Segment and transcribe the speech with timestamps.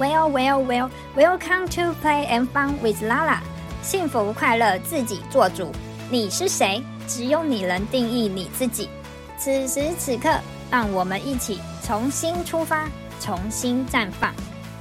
[0.00, 3.42] Well, well, well, welcome to play and fun with Lala。
[3.82, 5.70] 幸福快乐自己做主。
[6.10, 6.82] 你是谁？
[7.06, 8.88] 只有你能定义你自己。
[9.36, 10.40] 此时此刻，
[10.70, 12.88] 让我们一起重新出发，
[13.20, 14.32] 重新绽放。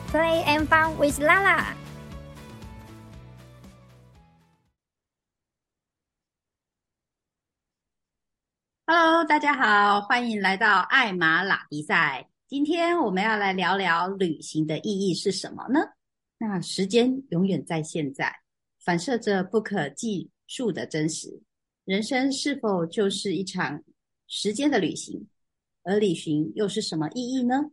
[0.09, 1.65] Play and fun with Lala。
[8.87, 12.27] Hello，大家好，欢迎来到艾玛拉迪赛。
[12.49, 15.81] 今天我们要来聊聊旅行的意义是什么呢？
[16.39, 18.39] 那时间永远在现在，
[18.79, 21.43] 反射着不可计数的真实。
[21.85, 23.83] 人生是否就是一场
[24.25, 25.27] 时间的旅行？
[25.83, 27.69] 而旅行又是什么意义呢？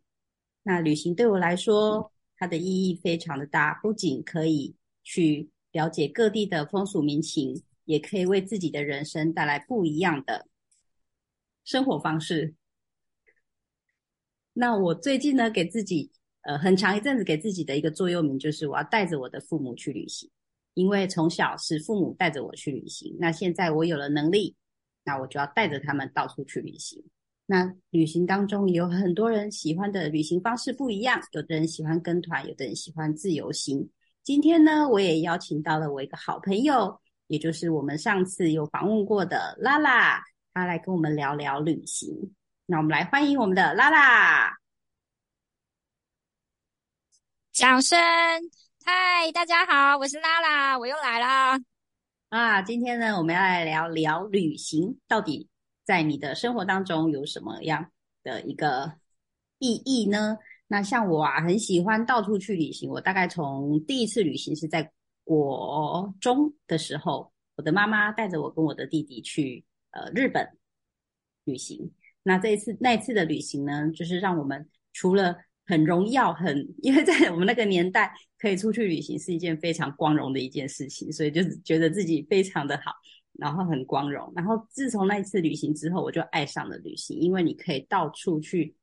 [0.63, 10.47] 那旅行对我来说，它的意义非常的大，不仅可以去了解各地的风俗民情，也可以为自己的人生带来不一样的
[11.65, 12.55] 生活方式。
[14.59, 16.11] 那我最近呢，给自己
[16.45, 20.31] 呃很长一阵子给自己的一个座右铭就是，我要带着我的父母去旅行。
[20.73, 24.55] 因为从小是父母带着我去旅行，那现在我有了能力，
[25.05, 27.03] 那我就要带着他们到处去旅行。
[27.47, 33.89] 那旅行当中有很多人喜欢的旅行方式不一样，有的人喜欢跟团，有的人喜欢自由行。
[34.23, 40.23] 今天呢，我也邀请到了我一个好朋友，也就是我们上次有访问过的拉拉，
[40.53, 42.35] 她来跟我们聊聊旅行。
[42.69, 44.59] 那我们来欢迎我们的拉拉，
[47.53, 47.97] 掌声！
[48.85, 51.61] 嗨，大家好，我是拉拉，我又来啦。
[52.29, 55.49] 啊，今天呢，我们要来聊聊旅行到底
[55.85, 57.93] 在你的生活当中有什么样
[58.25, 58.99] 的一个
[59.61, 60.37] 意义呢？
[60.67, 62.91] 那像我啊，很喜欢到处去旅行。
[62.91, 64.93] 我大概从第一次旅行是在
[65.23, 70.59] 国中的时候，我的妈妈带着我跟我的弟弟去呃日本
[71.45, 71.93] 旅行。
[72.27, 82.91] 那这一次那一次的旅行呢，就是让我们除了很荣耀，很因为在我们那个年代可以出去旅行是一件非常光荣的一件事情，所以就是觉得自己非常的好，
[83.35, 84.33] 然后很光荣。
[84.35, 88.75] 然后自从那一次旅行之后，我就爱上了旅行，因为你可以到处去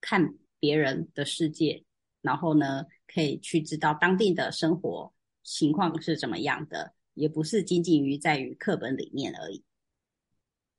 [0.00, 1.84] 看别人的世界，
[2.20, 5.12] 然后呢，可以去知道当地的生活
[5.44, 9.62] 情况是怎么样的，也不是仅仅于在于课本里面而已。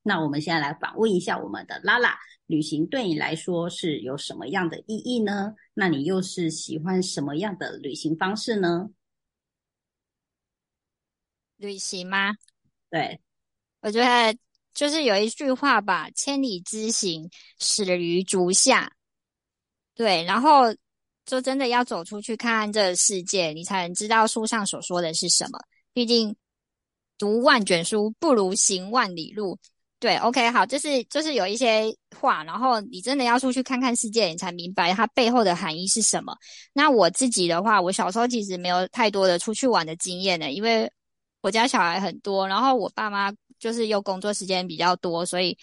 [0.01, 5.53] 那我们现在来访问一下我们的拉拉，旅行对你来说是有什么样的意义呢？
[5.73, 8.89] 那你又是喜欢什么样的旅行方式呢？
[11.57, 12.33] 旅行吗？
[12.89, 13.19] 对，
[13.81, 14.37] 我觉得
[14.73, 18.93] 就是有一句话吧，“千里之行，始于足下”。
[19.93, 20.73] 对，然后
[21.25, 25.59] 就真的要走出去看看这个世界，你才能知道书上所说的是什么。
[25.91, 26.33] 毕竟
[27.17, 29.59] 读万卷书不如行万里路。
[29.99, 36.33] 对，OK，好，就是就是有一些话，然后你真的要出去看看世界，你才明白它背后的含义是什么。
[36.71, 40.89] 那我自己的话，我小时候其实没有太多的出去玩的经验呢，因为
[41.41, 45.57] 我家小孩很多，然后我爸妈就是又工作时间比较多，所以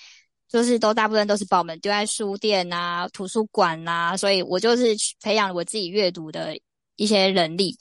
[0.50, 6.54] 就是都大部分都是把我们丢在书店啊、图书馆啊，所以我就是培养我自己阅读的
[6.96, 7.74] 一些能力。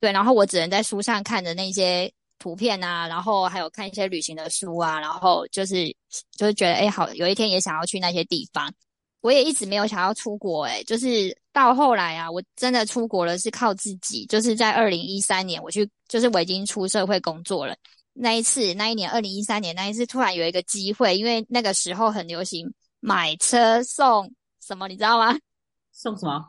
[0.00, 2.12] 对，然后我只能在书上看的那些。
[2.40, 5.86] 图片啊，然后还有看一些旅行的书啊，然后就是
[6.36, 8.68] 就是觉得哎，好，有一天也想要去那些地方。
[9.20, 14.24] 我也一直没有想要出国，哎，就是到后来啊，我真的出国了，是靠自己。
[14.24, 17.76] 就是在二零一三年，我去，就是我已经出社会工作了。
[18.14, 22.66] 那一次，那一年二零一三年那一次，突然有一个机会，因为那个时候很流行
[23.00, 25.38] 买车送什么，你知道吗？
[25.92, 26.42] 送什么？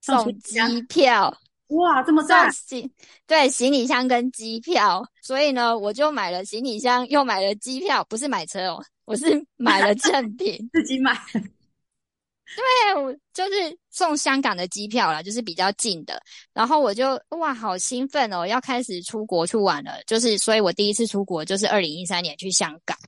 [0.00, 0.58] 送机
[0.88, 1.36] 票。
[1.70, 2.50] 哇，这么赞！
[2.52, 2.90] 行，
[3.26, 11.16] 对，行李箱跟机票，所以呢，我就买了行李箱，又买了机票，不是买车哦，我是买了赠 品，自己买。
[11.32, 16.20] 对，我就是送香港的机票啦，就是比较近的。
[16.52, 20.02] 然后我就哇，好兴奋哦，要开始出国去玩了。
[20.04, 22.98] 就是，所以我第一次出国就是二零一三年去香港，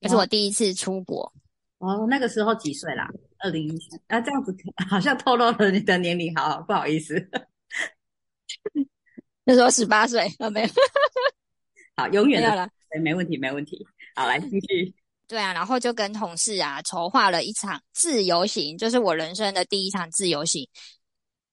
[0.00, 1.30] 这、就是我第一次出国。
[1.78, 3.08] 哦，那个时候几岁啦？
[3.40, 4.54] 二零一三啊，这样子
[4.88, 7.14] 好像透露了你的年龄，好，好不好意思。
[9.44, 10.68] 那时候十八岁，有没有？
[11.96, 12.68] 好，永远 的了，
[13.02, 13.86] 没问题，没问题。
[14.14, 14.94] 好，来继续。
[15.26, 20.68] 对啊，然后就跟同事啊筹划了一场自由行，就是我人生的第一场自由行。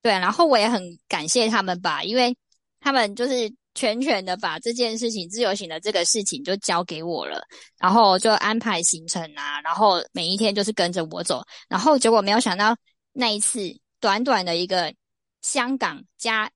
[0.02, 2.36] 对啊，然后我也很感谢他们吧，因为
[2.80, 7.42] 他们就是全权的把这件事情自由行的这个事情就交给我了，
[7.80, 12.76] 然后就安排行程啊，然后每一天就是跟着我走，然后结果没有想到
[13.14, 13.62] 那一次
[14.00, 14.94] 短短的一个
[15.42, 16.52] 香港加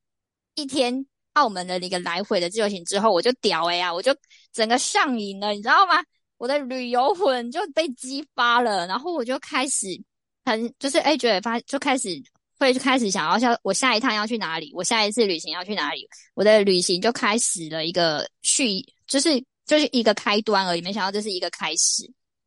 [0.56, 4.16] 一天澳门的一个来回的自由行之后，我就屌哎呀，我就
[4.52, 6.04] 整个上瘾了，你知道吗？
[6.38, 9.88] 我的旅游魂就被激发了，然后我就开始
[10.44, 12.22] 很就是哎觉得发就开始
[12.60, 20.82] 会开始想要像我下一趟要去哪里，我下一次旅行要去哪里，我的旅行就开始了一个续，就是就是一个开端而已。
[20.82, 22.04] 没想到这是一个开始，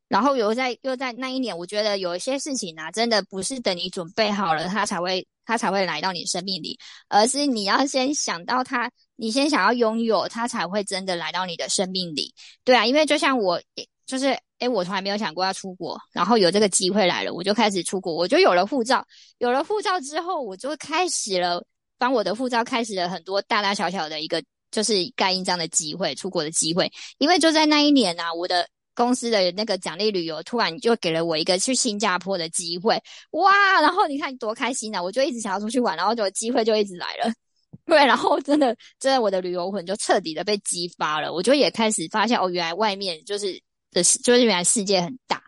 [0.09, 6.79] 然后又在又在那一年，我觉得有一些事情啊，真的不是等你准备好了，它才会他才会来到你生命里，
[7.09, 12.33] 而是你要先想到他，你先想要拥有他，才会真的来到你的生命里。
[12.63, 13.61] 对啊，因为就像我
[14.07, 14.39] 就是。
[14.59, 19.07] 诶，我从来没有想过要出国，然后有这个机会来了，我就开始出国，我就有了护照。
[19.39, 21.65] 有了护照之后，我就开始了
[21.97, 24.43] 帮我的护照开始了很多大大小小的一个
[24.73, 26.91] 就是盖印章的机会，出国的机会。
[27.19, 28.69] 因为就在那一年啊，我的
[28.99, 33.01] 公司的那个奖励旅游突然就给了我一个去新加坡的机会，
[33.31, 33.81] 哇！
[33.81, 37.33] 然后你看多开心啊，我就一直想要出去玩，然后就机会就一直来了。
[37.87, 43.63] 对，然后真的，真的我的旅游魂就彻底的被激发了，我就也开始发现哦，原来外面就是。
[43.91, 45.43] 的是，就是原来世界很大，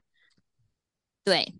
[1.22, 1.52] 对，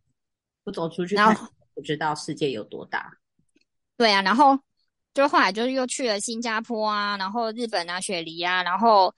[0.65, 3.13] 不走出去，然后不知道世界有多大。
[3.99, 4.59] 对啊，然后
[5.13, 9.15] 就后来就是又去了新加坡啊，然后日本啊，雪梨啊，然后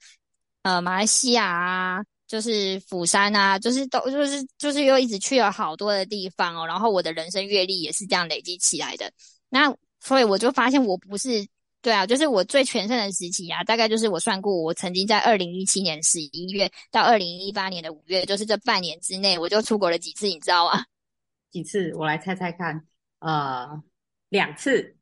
[0.63, 2.03] 呃马来西亚啊，
[2.33, 6.65] 就是釜山啊，就是都就是就是又一直去了好多的地方哦。
[6.65, 9.11] 然后我的人生阅历也是这样累积起来的。
[9.49, 11.47] 那所以我就发现我不是。
[11.83, 20.85] 对啊，就是我最全盛的时期啊，大概就是我算过，我曾经在二零一七年十一月到二零一八年的五月，就是这半年之内，我就出国了几次，你知道吗？
[21.51, 21.93] 几次？
[21.95, 22.87] 我来猜猜看，
[23.19, 23.67] 呃，
[24.29, 24.95] 两次。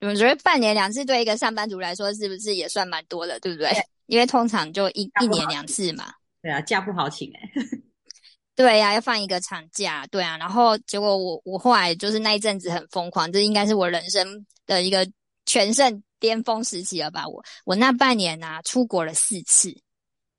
[0.00, 3.70] 你们觉得半年两次对一个上班族来说是不是也算蛮多的，对不对？
[4.06, 6.12] 对，因为通常就一一年两次嘛。
[6.42, 7.50] 对啊，假不好请哎。
[8.56, 10.36] 对呀、啊，要放一个长假，对啊。
[10.38, 15.06] 然后结果我我后来就是那一阵子很疯狂，这应该是我人生的一个。
[15.46, 17.28] 全盛巅峰时期了吧？
[17.28, 19.76] 我我那半年啊，出国了四次。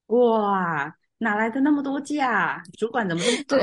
[0.08, 2.64] 哇，哪来的那么多假？
[2.76, 3.62] 主管怎么这么 对？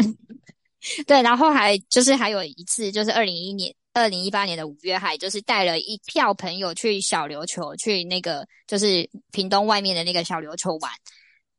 [1.04, 10.90] 对，然后还就是还有一次，就是二零一一年、二零一八年的五月，还就是带了一票朋友去小琉球，去那个就是屏东外面的那个小琉球玩。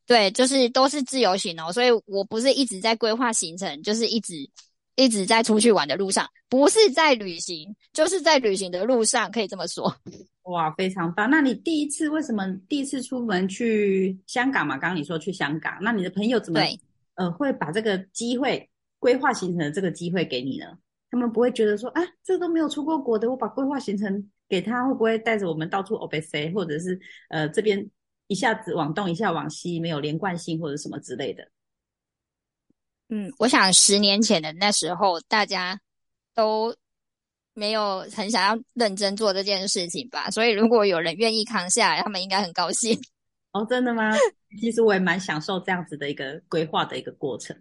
[0.05, 4.49] 对，就是都是自由行哦，所以我不是一直在规划行程，就是一直。
[4.95, 9.91] 一直在出去玩的路上，不是在旅行，就是在旅行的路上，可以这么说。
[10.43, 11.27] 哇，非常棒！
[11.27, 14.77] 那你第一次为什么第一次出门去香港嘛？
[14.77, 16.79] 刚刚你说去香港，那你的朋友怎么对
[17.15, 18.69] 呃会把这个机会
[18.99, 20.67] 规划行程的这个机会给你呢？
[21.13, 26.99] 他们不会觉得说啊，这个都没有出过国的，我把规划行程给他，会不会带着我们到处 o b s，或者是
[27.29, 27.87] 呃这边
[28.25, 31.47] 一下子往东一下往西，没有连贯性或者什么之类的？
[33.09, 35.79] 嗯，我想十年前的那时候，大家
[36.33, 36.75] 都
[37.53, 40.31] 没有很想要认真做这件事情吧。
[40.31, 42.99] 所以如果有人愿意扛下来，他们应该很高兴。
[43.51, 44.09] 哦，真的吗？
[44.59, 47.55] 其实我也蛮享受这样子的一个规划的一个过程。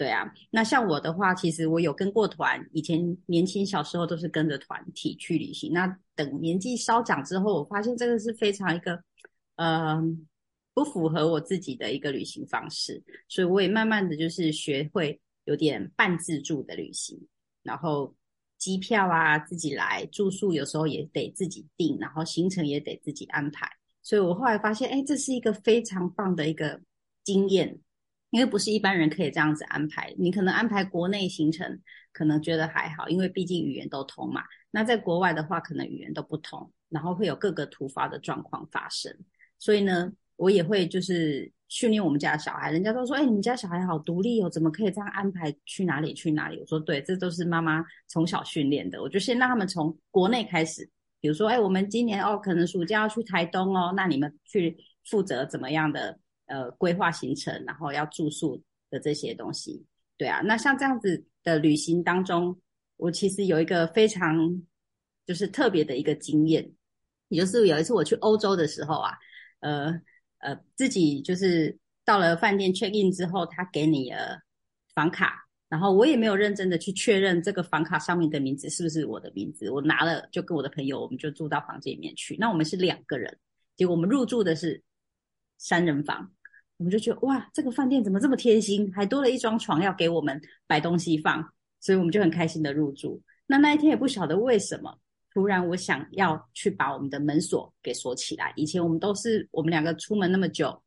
[0.00, 5.74] 对啊，那像我的话，其实我有跟过团，以前年轻小时候都是跟着团体去旅行。
[5.74, 8.94] 那等年纪稍长之后，我发现这个是非常一个，
[9.56, 10.16] 嗯、呃。
[10.72, 17.20] 不符合我自己的一个旅行方式，所以我也慢慢的就是学会有点半自助的旅行，
[17.64, 18.14] 然后
[18.56, 23.68] 机票啊自己来，住宿有时候也得自己订，然后行程也得自己安排。
[24.00, 26.80] 所以我后来发现，哎，这是一个非常棒的一个
[27.24, 27.76] 经验，
[28.30, 30.14] 因为不是一般人可以这样子安排。
[30.18, 31.80] 你可能安排国内行程，
[32.12, 34.42] 可能觉得还好，因为毕竟语言都通嘛。
[34.70, 39.14] 那在国外的话，可能语言都不通，然后会有各个突发的状况发生。
[39.58, 46.58] 所以呢，我也会就是训练我们家小孩，人家都说，哎，你们家小孩好独立哦，怎么可以这样安排去哪里去哪里？
[46.60, 49.02] 我说，对，这都是妈妈从小训练的。
[49.02, 50.88] 我就先让他们从国内开始，
[51.20, 56.18] 比如说，哎，我们今年哦，可能暑假要去台东哦，那你们去负责怎么样的
[56.50, 59.86] 呃规划行程，然后要住宿的这些东西。
[60.18, 62.60] 对啊，那像这样子的旅行当中，
[62.98, 64.62] 我其实有一个非常
[65.24, 66.70] 就是特别的一个经验，
[67.28, 69.16] 也就是有一次我去欧洲的时候啊，
[69.60, 70.00] 呃。
[70.42, 74.40] 呃，自己就是到了饭店 check in 之后，他给你了
[74.94, 82.38] 房卡，然后我也没有认真的去确认这个房卡上面的名字是不是我的名字，我拿了就跟我的朋友，我们就住到房间里面去。
[82.38, 83.38] 那我们是两个人，
[83.76, 84.82] 结果我们入住的是
[85.58, 86.32] 三人房，
[86.80, 91.46] 我们就觉得哇，这个饭店怎么这么贴心，还多了一张床要给我们摆东西放，
[91.78, 93.20] 所以我们就很开心的入住。
[93.46, 94.98] 那那一天也不晓得为什么。
[95.34, 98.52] 突然，我想要去把我们的门锁给锁起来。
[98.56, 100.82] 以前我们都是我们两个出门那么久，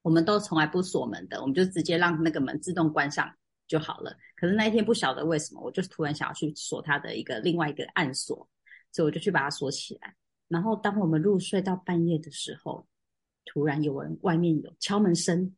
[0.00, 3.30] 我们都从来不锁门的，我们就直接让那个门自动关上
[3.66, 4.16] 就好了。
[4.34, 8.48] 可是那一天不晓得为什么，我就突然想要去锁它的一个另外一个暗锁，
[8.90, 10.14] 所以我就去把它锁起来。
[10.48, 12.86] 然后当我们入睡到半夜的时候，
[13.50, 15.54] 突然有人外面有敲门声，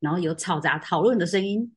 [0.00, 1.72] 然后有嘈杂讨论的声音。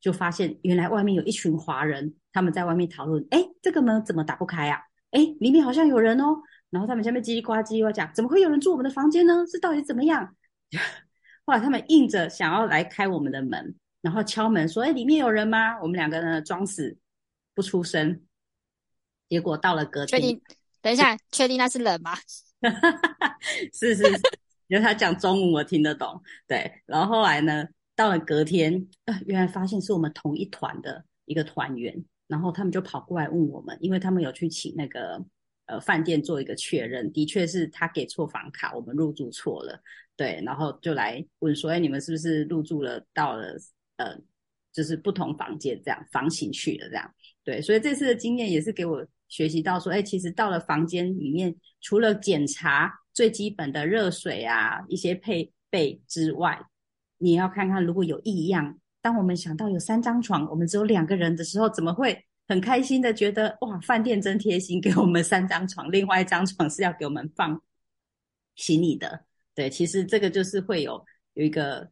[0.00, 4.78] 就发现原来外面有一群华人，他们在外面讨论，哎，这个门怎么打不开啊？
[5.10, 6.40] 哎，里面好像有人哦。
[6.70, 9.44] 然后他们下面叽里呱叽呱讲，怎么会有人住我们的房间呢？
[9.50, 10.36] 这到底怎么样？
[11.44, 16.96] 后来他们硬着想要来开我们的门，然后敲门说：“哎，里面有人吗？”我们两个呢装死
[17.54, 18.22] 不出声。
[19.28, 20.40] 结果到了隔天，确定？
[20.80, 22.14] 等一下，确定那是人吗？
[23.72, 24.20] 是 是是，
[24.68, 26.22] 因为他讲中文我听得懂。
[26.46, 35.24] 对，然后后来呢，到了隔天，呃，原来发现是我们同一团的一个团员，然后他们就跑过来问我们，因为他们有去请那个。
[35.70, 39.78] 呃，饭店做一个确认，的确是他给错房卡，我们入住错了，
[40.16, 43.54] 对，然后就来问说，哎，你们是不是入住了到了
[43.98, 44.18] 呃，
[44.72, 56.56] 就是不同房间这样房型去了这样，对，所以这次的经验也是给我学习到说，哎，其实到了房间里面，除了检查最基本的热水啊一些配备之外，
[57.16, 62.24] 你要看看如果有异样，当我们想到有三张床，我们只有两个人的时候，怎么会？
[62.46, 67.60] 很开心的觉得哇，饭店真贴心，给我们三张床，另外一张床是要给我们放
[68.54, 69.24] 行李的。
[69.52, 71.90] 对，其实这个就是会有有一个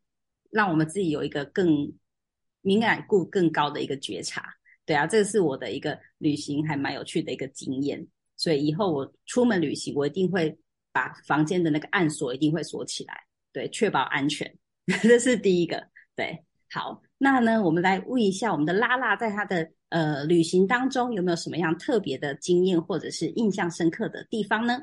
[0.51, 1.93] 让我们自己有一个更
[2.61, 4.49] 敏感度更高的一个觉察。
[4.85, 8.07] 对啊，这个是我的一个旅行还蛮有趣的一个经验。
[8.37, 10.57] 所以以后我出门旅行，我一定会
[10.97, 13.15] 把房间的那个暗锁一定会锁起来，
[13.53, 14.51] 对，确保安全。
[15.03, 15.87] 这是第一个。
[16.15, 19.71] 对，好，那呢，我们来问一下我们的拉拉，在他的。
[19.89, 24.81] 呃，旅行当中有没有什么样特别的经验，或者是印象深刻的地方呢？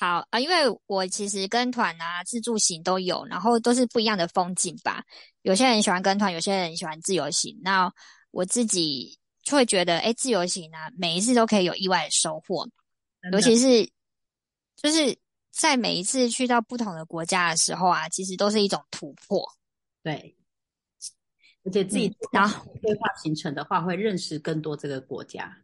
[0.00, 0.54] 好啊，因为
[0.86, 5.04] 我其实跟团啊、自助行都有，然后都是不一样的风景吧。
[5.42, 7.54] 有些人喜欢跟团，有些人喜欢自由行。
[7.62, 7.92] 那
[8.30, 12.66] 我自己就会觉得，哎，自由行啊，每一次都可以有意外的收获，
[13.32, 13.90] 尤其是
[14.76, 15.16] 就是
[15.50, 19.48] 在每一次去到不同的国家的时候啊，其实都是一种突破。
[20.02, 20.36] 对。
[21.66, 25.56] 而且自己然后规划行程的话，会认识更多这个国家。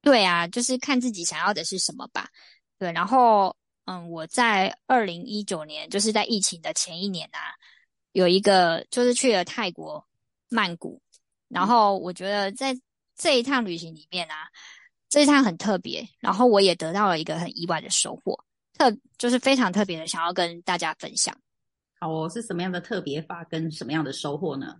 [0.00, 2.30] 对啊，就是看自己想要的是什么吧。
[2.78, 7.52] 对，然后嗯，我在二零一九年，就是在疫情的前一年啊，
[8.12, 10.02] 有一个就是去了泰国
[10.48, 11.02] 曼谷，
[11.48, 12.74] 然后我觉得在
[13.14, 14.48] 这一趟旅行里面啊，
[15.08, 18.38] 这一趟很特别，然后我也得到了一个很意外的收获，
[18.76, 21.36] 特就是非常特别的，想要跟大家分享。
[22.00, 24.76] 好哦，是什么样的特别法跟什么样的收获呢？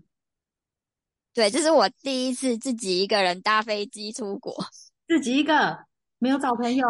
[1.32, 4.54] 对，这是我第一次自己一个人搭飞机出国，
[5.08, 5.78] 自己一个
[6.18, 6.86] 没有找朋友，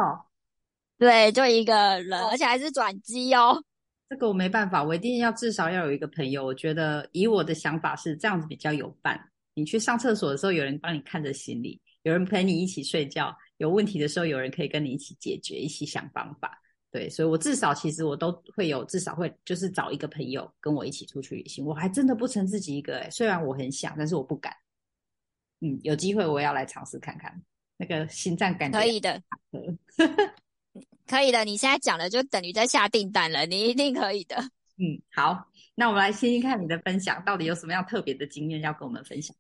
[0.99, 3.63] 对，就一个人，而且还是转机哦。
[4.09, 6.45] 这个我没办法，我一定要至少要有一个朋友。
[6.45, 9.19] 我觉得以我的想法是这样子比较有伴。
[9.55, 16.61] 你去上厕所的时候，有人帮你看着行李，有人陪你一起睡觉，有问题的时候，有人可以跟你一起解决，一起想方法。
[16.91, 21.65] 对，所以我至少其实我都会有，至少会就是找一个朋友跟我一起出去旅行。
[21.65, 24.55] 我还真的不曾自己一个诶，虽然我很想，但是我不敢。
[25.61, 27.43] 嗯，有机会我要来尝试看看，
[27.79, 29.21] 那个心脏感觉可以的，
[31.07, 31.45] 可以的。
[31.45, 34.37] 你现在讲的就等于在下订单了，你一定可以的。
[34.77, 39.35] 嗯，好，那我们来听听看你的分享，到底有什么样特别的经验要跟我们分享？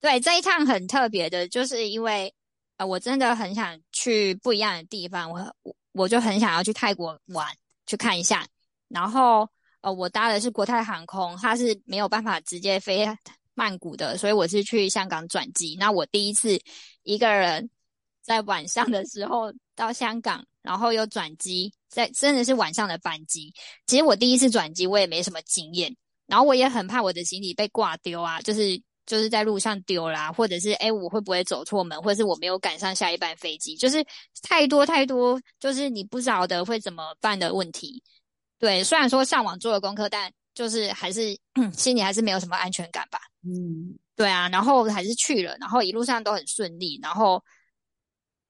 [0.00, 2.32] 对，这一趟很特别的，就是因为
[2.76, 5.54] 呃，我真的很想去不一样的地方，我
[5.92, 6.08] 我。
[6.08, 7.46] 就很想要去泰国玩，
[7.86, 8.46] 去看一下。
[8.88, 9.46] 然后，
[9.82, 13.06] 呃，我搭的是国泰航空，它是没有办法直接飞
[13.54, 15.76] 曼谷的，所以我是去香港转机。
[15.78, 16.58] 那我第一次
[17.02, 17.68] 一个人
[18.22, 23.52] 在晚上的时候到香港，然后又转机，在真的是晚上的班机。
[23.86, 25.94] 其实我第一次转机，我也没什么经验，
[26.26, 28.80] 然后我也很怕我的行李被挂丢啊，就是。
[29.10, 34.06] 就是在路上丢啦，或者是诶，我会不会走错门，或者是我没有赶上下一班飞机，就是
[34.40, 38.00] 太多太多，就是你不晓得会怎么办的问题。
[38.56, 41.36] 对，虽然说上网做了功课，但就是还是
[41.74, 43.18] 心里还是没有什么安全感吧。
[43.42, 47.42] 嗯，对啊，然后还是去了，然后一路上都很顺利，然后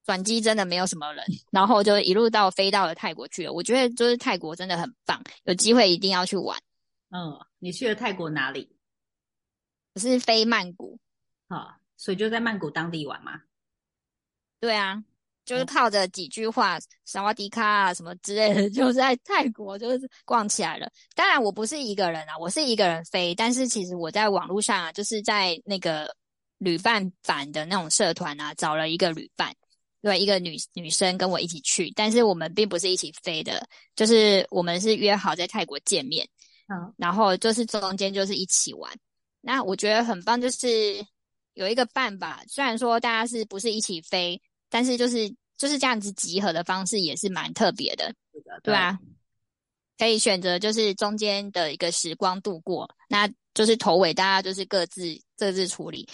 [0.05, 3.51] 转机真的没有什么人，然后就一路到飞到了泰国去了。
[3.51, 6.55] 我觉得就是泰国真的很棒，有机会一定要去玩。
[7.09, 8.69] 嗯，你去了泰国哪里？
[9.93, 10.97] 我是飞曼谷，
[11.49, 13.41] 好，所以就在曼谷当地玩嘛。
[14.59, 15.03] 对啊，
[15.43, 20.89] 就是靠着几句话，萨瓦迪卡啊什么之类的， 就在泰国就是逛起来了。
[21.13, 26.15] 当然，我不是一个人啊，我是一个人飞，但是其实我在网络上啊，就是在那个
[26.59, 29.53] 旅伴版的那种社团啊，找了一个旅伴，
[30.01, 36.25] 对，一个女女生跟我一起去，但是我们并不是一起飞的，就是我们是约好在泰国见面，
[36.67, 38.89] 嗯，然后就是中间就是一起玩。
[39.41, 41.03] 那我觉得很棒，就是
[41.53, 42.41] 有一个伴吧。
[42.47, 48.13] 虽然说大家是不是一起飞，但是就是就是这样子集合的方式也是蛮特别的，
[48.63, 48.97] 对啊，
[49.97, 56.07] 可以选择就是中间的一个时光度过，那就是头尾大家就是各自各自处理。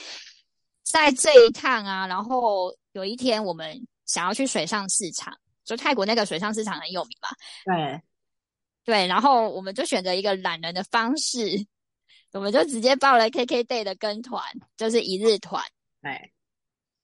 [0.83, 7.29] 在这一趟啊，然后有一天我们想要去水上市场，就泰国那个水上市场很有名嘛。
[7.65, 8.01] 对，
[8.85, 11.67] 对，然后我们就选择一个懒人的方式，
[12.37, 14.41] 我们就直接报了 KKday 的跟团，
[14.77, 15.63] 就是一日团。
[16.01, 16.31] 对。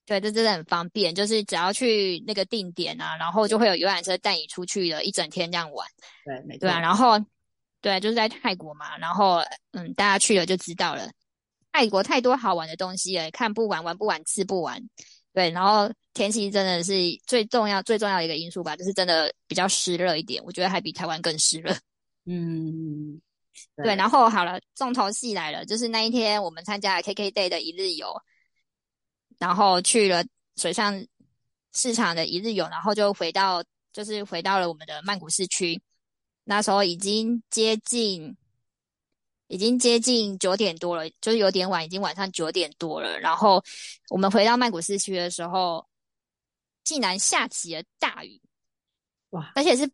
[0.05, 5.87] 对，这真的很方便，就是只要去那个定点啊，然后就会有游览车带你出去了一整天这样玩。
[6.25, 6.59] 对，没错。
[6.59, 7.17] 对啊，然后
[7.79, 9.37] 对，就是在泰国嘛，然后
[9.71, 11.09] 嗯，大家去了就知道了。
[11.71, 14.77] 泰国太多好玩的东西了，看不完，玩不完，吃不完。
[15.33, 16.93] 对，然后天气真的是
[17.25, 21.73] 最重要、最重要的一个因素吧，就是真的比较湿热一点，我觉得还比台湾更湿热。
[22.25, 23.21] 嗯，
[23.75, 28.13] 对，对，然后好了，重头戏来了，就是那一天我们参加了 KKday 的一日游。
[29.39, 30.23] 然后去了
[30.55, 31.05] 水上
[31.73, 35.81] 市场的一日游，然后就回到，就是回到了我们的曼谷市区。
[36.45, 38.37] 那时候已经接近，
[39.47, 43.19] 已经接近九点多了，就是有点晚，已经晚上九点多了。
[43.19, 43.61] 然后
[44.09, 45.85] 我们回到曼谷市区的时候，
[46.83, 48.39] 竟然下起了大雨，
[49.31, 49.51] 哇！
[49.55, 49.89] 而且是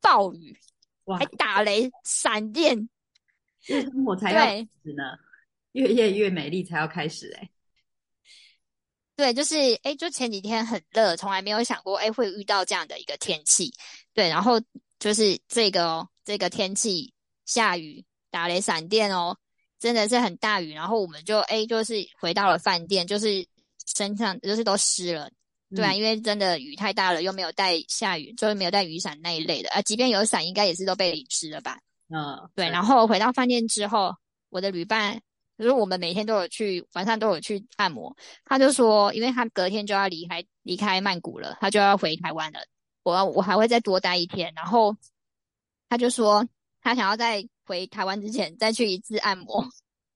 [0.00, 0.71] 暴雨，哇！
[1.18, 2.88] 还打雷、闪电，
[3.66, 5.02] 日出才要开始呢，
[5.72, 7.50] 越夜越美丽才要开始哎、欸。
[9.14, 13.72] 对，就是诶，就前几天很热，从来没有想过诶会遇到这样的一个天气。
[14.14, 14.60] 对，然后
[14.98, 17.12] 就是这个哦，这个天气
[17.44, 19.36] 下雨、打雷、闪电哦，
[19.78, 20.72] 真的是很大雨。
[20.72, 23.46] 然后我们就诶就是回到了饭店，就是
[23.94, 25.30] 身上就是都湿了。
[25.74, 29.82] 对啊，嗯、因为真的雨太大了，又没有带下雨，就是没有带雨伞那一类的啊。
[29.82, 31.78] 即便有伞，应该也是都被淋湿了吧？
[32.08, 32.68] 嗯，对。
[32.68, 34.14] 然后回到饭店之后，
[34.50, 35.20] 我的旅伴。
[35.58, 38.16] 就是我们每天都有去，晚上都有去按摩。
[38.44, 42.58] 他就说，因为他隔天就要离开离开曼谷了，他就要回台湾了。
[43.04, 44.52] 我我还会再多待一天。
[44.56, 44.96] 然后
[45.88, 46.44] 他就说，
[46.80, 49.62] 他想要在回台湾之前再去一次按摩。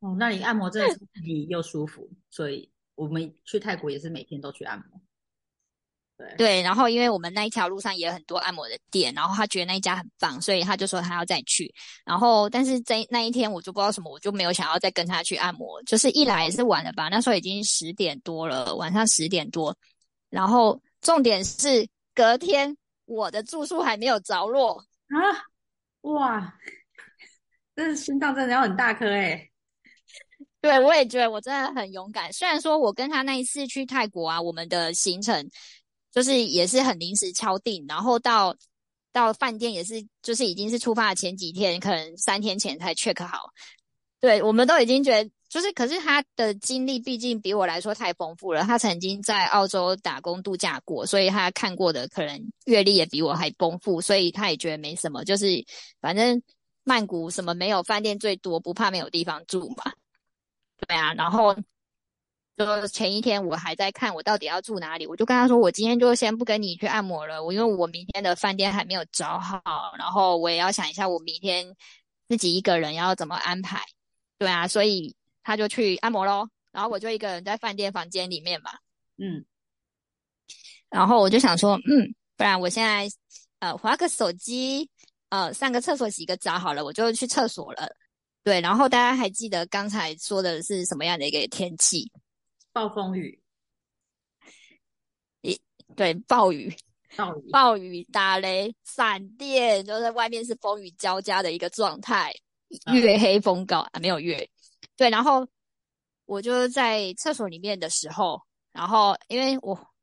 [0.00, 5.00] 哦，那你按摩真的是你又舒服，所以我们去泰国也是每天都去按摩。
[6.18, 11.70] 对对，然后因为我们那一条路上也有很多按摩的店，然后他觉得那一家很棒，所以他就说他要再去。
[12.06, 15.82] 然后，但是在那一天我就不知道什么，我就没有想要再跟他去按摩。
[15.82, 19.76] 就是一来也是晚了吧，那时候已经十点多了，晚上十点多。
[20.30, 22.74] 然后重点是隔天
[23.04, 25.20] 我的住宿还没有着落啊！
[26.00, 26.54] 哇，
[27.74, 29.50] 这心脏真的要很大颗诶。
[30.62, 32.32] 对，我也觉得我真的很勇敢。
[32.32, 35.46] 虽然说我跟他那一次去泰国啊，我们的行程。
[36.16, 38.56] 就是也是很临时敲定，然后到
[39.12, 43.50] 到饭店也是，就是已经是出发的前几天，可能三天前才 check 好。
[44.18, 48.62] 对，我们都已经觉得，就是可是他的经历毕竟比我来说太丰富了。
[48.62, 55.22] 他曾经在澳洲打工度假过，所以他看过的可能阅历也比我还丰富，所以他也觉得没什么。
[55.22, 55.62] 就是
[56.00, 56.42] 反正
[56.82, 59.92] 曼谷什么没有饭店最多，不怕没有地方住嘛。
[60.78, 61.54] 对啊，然后。
[62.56, 69.62] 就前一天我还在看我到底要住哪里，我就跟他说，我今天就先不跟你去按摩了，我因为我明天的饭店还没有找好，
[69.98, 71.76] 然后我也要想一下我明天
[72.28, 73.82] 自己一个人要怎么安排。
[74.38, 78.70] 对啊，所以他就去按摩喽，然后我就一个人在饭店房间里面嘛，
[79.18, 79.44] 嗯，
[80.88, 83.08] 然后我就想说，嗯，不然我现在
[83.60, 84.88] 呃划个手机，
[85.30, 87.88] 呃上个厕所洗个澡好了，我就去厕所了。
[88.42, 92.10] 对，然后大家还记得刚才说的是什么样的一个天气？
[92.76, 93.42] 暴风雨，
[95.40, 95.58] 一
[95.96, 96.76] 对暴雨，
[97.16, 102.34] 暴雨，暴雨，打雷，闪电，就在外面是风雨交加的一个状态，
[102.92, 104.46] 月黑风高啊，没有月，
[104.94, 105.48] 对，然后
[106.26, 109.94] 我就在厕所里面的时候，然后因为我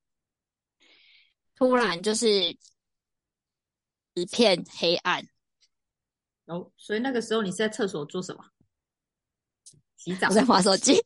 [1.55, 2.57] 突然就是
[4.15, 5.23] 一片黑暗，
[6.45, 8.43] 哦，所以那个时候你是在厕所做什么？
[9.95, 10.99] 洗澡，我在划手机。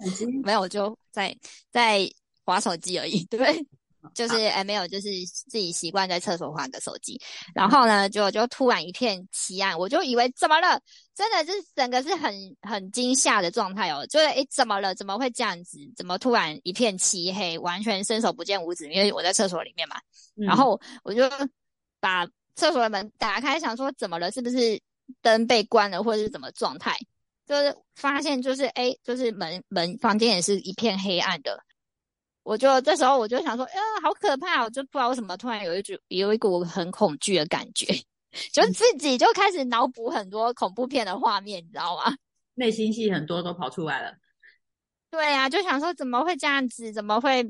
[0.00, 1.36] 嗯、没有，我就在
[1.70, 2.08] 在
[2.44, 3.66] 划手机而已，对 不对？
[4.14, 7.20] 就是哎，没有，就是自己习惯在厕所划个手机。
[7.54, 10.80] 然后呢，就就突然一片漆暗，我就以为怎么了？
[11.14, 14.06] 真的就是整个是很很惊吓的状态哦。
[14.06, 14.94] 就是哎，怎么了？
[14.94, 15.78] 怎么会这样子？
[15.94, 18.90] 怎么突然一片漆黑，完全伸手不见五指？
[18.90, 19.96] 因为我在厕所里面嘛。
[20.36, 21.30] 嗯、然后我就
[22.00, 24.30] 把厕所的门打开，想说怎么了？
[24.32, 24.80] 是不是
[25.20, 26.96] 灯被关了，或者是怎么状态？
[27.50, 31.60] 就是发现，就是哎，就是门门房间也是一片黑暗的。
[32.44, 34.62] 我就这时候我就想说，呀，好可怕！
[34.62, 37.86] 我就不知道为什么突然有一种有一股很恐惧的感觉，
[38.52, 42.14] 就自己就开始脑补很多恐怖片的画面，你知道吗？
[42.54, 44.14] 内心戏很多都跑出来了。
[45.10, 46.92] 对啊，就想说怎么会这样子？
[46.92, 47.44] 怎么会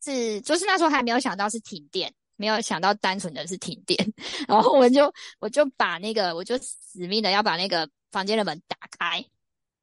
[0.00, 0.40] 是？
[0.42, 3.98] 就是那时候还没有想到是停电，没有想到单纯的是停电，
[4.46, 9.24] 然后我就我就把那个我就死命的要把那个房间的门打开，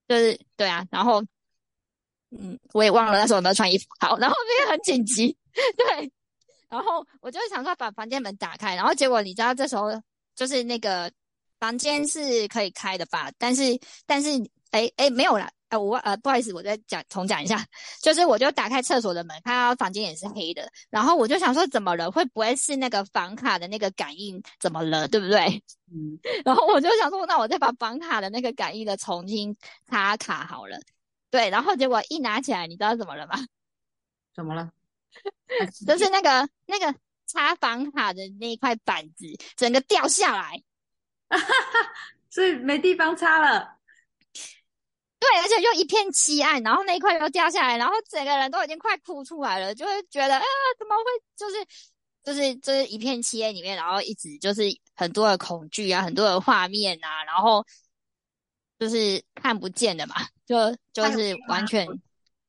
[0.07, 1.23] 就是对啊，然后
[2.31, 6.11] 嗯，我也忘了那时候有没有穿衣服，好，然后那个很紧急，对，
[6.69, 9.89] 然后我就想说把房间门打开，然后结果你知道这时候
[10.35, 11.11] 就是那个
[11.59, 13.63] 房间是可以开的吧，但是
[14.05, 14.29] 但是
[14.71, 15.51] 哎哎没有啦。
[15.69, 17.65] 哎、呃，我呃，不好意思，我再讲重讲一下，
[18.01, 22.09] 就是我就打开厕所的门，看到房间也是黑的，然后我就想说怎么了？
[22.09, 25.07] 会不会是那个房卡的那个感应怎么了？
[25.07, 25.61] 对不对？
[25.91, 29.55] 嗯， 然后我就想说，那我再把房卡的那个感应的重新
[29.89, 30.79] 插卡好了。
[31.29, 33.35] 对，然后结果一拿起来，你知道怎么了吗？
[34.33, 34.71] 怎么了？
[35.85, 36.93] 就是那个那个
[37.25, 39.25] 插房卡的那一块板子，
[39.55, 40.61] 整个掉下来，
[42.29, 43.76] 所以没地方插了。
[45.19, 50.43] 对，而且就一片漆暗，然后那一块又掉下来，然后整个人都已经快哭出来了，就会觉得啊，
[50.77, 51.03] 怎么会
[51.35, 51.55] 就是
[52.23, 54.63] 就是就是一片漆黑里面，然后一直就是
[54.95, 57.65] 很多的恐惧啊，很多的画面啊，然后
[58.77, 61.87] 就是看不见的嘛，就就是完全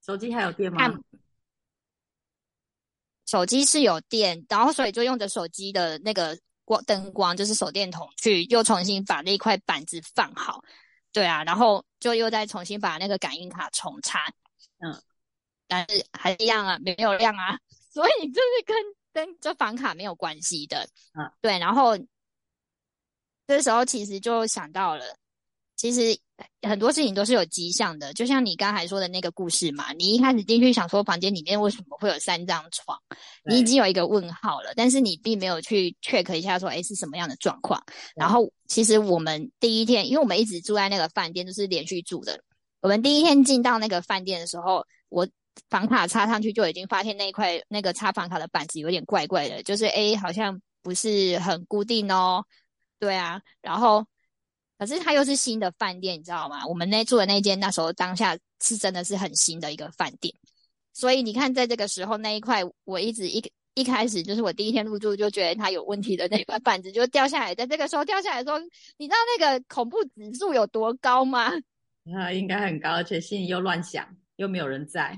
[0.05, 0.79] 手机还有电吗？
[0.79, 1.01] 看
[3.27, 10.63] 手机是有电，然后所以就用着手机的那个光灯光，就是手电筒去又重新把那块板子放好。
[11.13, 14.27] 对啊，然后就又再重新把那个感应卡重插，
[14.79, 15.03] 嗯，
[15.67, 17.59] 但是还是一样啊，没有亮啊，
[17.91, 18.77] 所以就是跟
[19.13, 21.97] 跟这房卡没有关系的，嗯，对，然后
[23.47, 25.17] 这时候其实就想到了，
[25.75, 26.19] 其实
[26.63, 32.99] 很多事情都是有迹象的，就像你刚才说的那个故事嘛，你一开始进去想说房间里面为什么会有三张床，
[33.45, 37.83] 你已经有一个问号了，但是你并没有去 check 一下说，哎，是什么样的状况，
[38.15, 38.53] 然后。
[38.69, 42.39] 其实我们第一天，因为我们一直住在那个饭店，就是连续住的。
[42.83, 45.27] 我们第一天进到那个饭店的时候，我
[45.71, 52.45] 房卡插上去就已经发现那一块那个插房卡的板子有点怪怪的，就是诶，好像不是很固定哦。
[52.99, 54.05] 对啊，然后
[54.79, 56.65] 可是它又是新的饭店，你知道吗？
[56.67, 60.35] 我们那住的那间那时候当下是真的是很新的一个饭店，
[60.93, 63.43] 所以你看在这个时候那一块，我一直一。
[63.75, 68.59] 一开始就是我第一天入住就觉得它有问题的那块板子就掉下来，在这个时候掉下来的时候，
[68.97, 71.53] 你知道那个恐怖指数有多高吗？
[72.13, 75.17] 啊，应该很高，而且心里又乱想，又没有人在。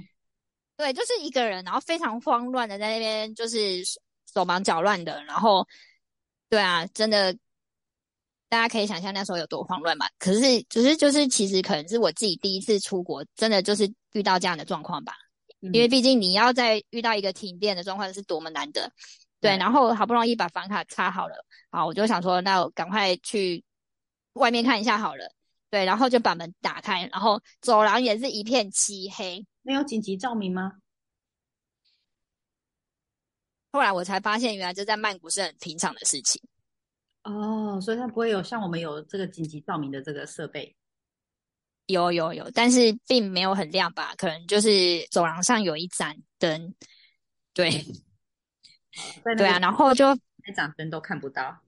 [0.77, 3.83] 对，就是一个人，然后非常慌乱的在那边，就是
[4.31, 5.25] 手忙脚乱的。
[5.25, 5.67] 然后，
[6.51, 7.35] 对啊，真的，
[8.51, 10.07] 大家可以想象那时候有多慌乱嘛。
[10.19, 15.15] 可是，只是就是其实可能是我自己第一次出国，真的就是遇到这样的状况吧。
[15.61, 18.91] 因为毕竟你要再遇到一个停电的状况是多么难得，
[19.41, 19.57] 对。
[19.57, 21.35] 然后好不容易把房卡插好了，
[21.71, 23.63] 好，我就想说，那我赶快去
[24.33, 25.31] 外面看一下好了，
[25.71, 25.85] 对。
[25.85, 30.73] 然后就把门打开，然后走廊也是一片漆黑，没有紧急照明吗？
[33.71, 36.43] 后来我才发现，原来这在曼谷是很平常的事情。
[37.23, 40.75] 哦，所以它不会有像我们有这个紧急照明的这个设备。
[41.87, 44.15] 有有有，但是并没有很亮吧？
[44.17, 46.73] 可能就是走廊上有一盏灯，
[47.53, 47.69] 对，
[49.37, 50.07] 对啊，然后就
[50.47, 51.61] 那盏灯都看不到，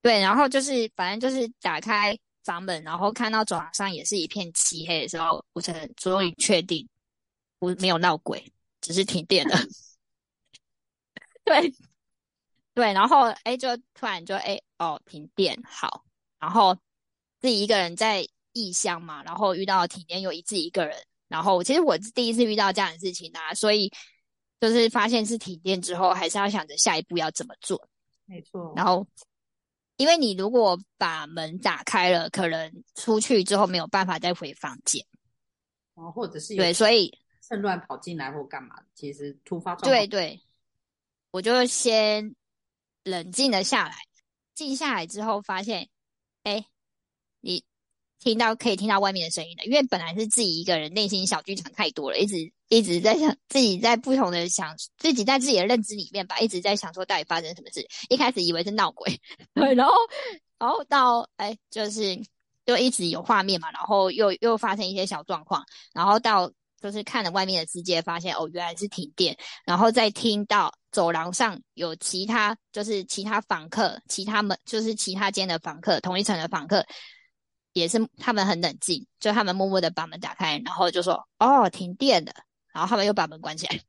[0.00, 6.88] 对，然后就是反正就是打开房门，然后看到走廊上也是一片漆黑的时候，我才终于确定
[7.58, 9.56] 不没有闹鬼，只是停电了。
[11.44, 11.74] 对
[12.74, 16.04] 对，然后哎，就突然就哎哦停电好，
[16.38, 16.74] 然后
[17.40, 18.26] 自己一个人在。
[18.56, 23.92] 异乡嘛，然后遇到停电又一自己一个人，然后其实我是第一次遇到这样的事情啊，所以
[24.60, 27.88] 就是发现是停电之后，还是要想着下一步要怎么做。
[28.26, 28.72] 没错。
[28.76, 29.04] 然后，
[29.96, 35.04] 因为你如果把门打开了，可能出去之后没有办法再回房间，
[35.94, 39.90] 哦，或者是对，所以趁乱跑进来或干嘛，其实突发状况。
[39.90, 40.40] 对对，
[41.32, 42.36] 我就先
[43.04, 43.94] 冷静了下来，
[44.54, 45.88] 静下来之后发现，
[46.42, 46.66] 哎，
[47.40, 47.62] 你。
[48.20, 57.86] 听到可以听到外面的声音的，因为本来是自己一个人，内心小剧场太多了，一直一直在想自己在不同的想自己在自己的认知里面吧，一直在想说到底发生什么事。
[58.08, 59.20] 一开始以为是闹鬼，
[59.52, 59.92] 对，然后
[60.58, 62.18] 然后到哎，就是
[62.64, 65.62] 就一直有画面嘛，然后又又发生一些小状况，
[65.92, 69.36] 然后到就是看了外面的世界，发现哦原来是停电，
[69.66, 76.86] 然后再听到走廊上有其他就是其他房客，其他门就是其他间的房客，同一层的房客。
[77.72, 82.32] 也是他们很冷静，就他们默默的把门打开，然后就说：“哦，停电了。”
[82.72, 83.80] 然后他们又把门关起来。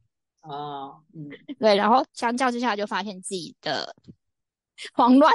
[0.42, 1.76] 哦，嗯，对。
[1.76, 3.96] 然后相较之下，就发现自己的
[4.92, 5.32] 慌乱。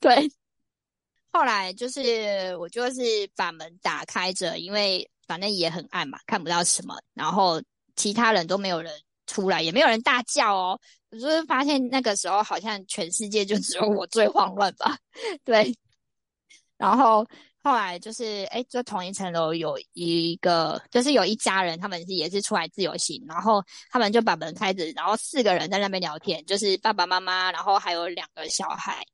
[0.00, 0.28] 对。
[1.30, 3.00] 后来就是我就是
[3.36, 7.00] 把门打开着，因为反正也很暗嘛，看不到什么。
[7.14, 7.62] 然后
[7.94, 8.92] 其他人都没有人
[9.28, 10.80] 出来，也没有人大叫哦。
[11.12, 14.96] 就是发现那个时候好像全世界就只有我最慌乱吧，
[15.44, 15.76] 对。
[16.78, 17.24] 然后
[17.62, 29.04] 后来就是，哎，就同一层楼有一个，就是有一家人，他们是也是出来自由行，然后他们就把门开着，然后四个人在那边聊天，就是爸爸妈妈，然后还有两个小孩，